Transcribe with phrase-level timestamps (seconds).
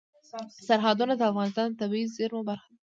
[0.67, 2.77] سرحدونه د افغانستان د طبیعي زیرمو برخه ده.